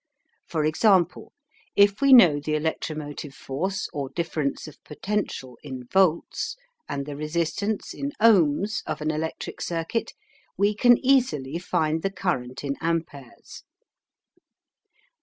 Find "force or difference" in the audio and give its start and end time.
3.35-4.67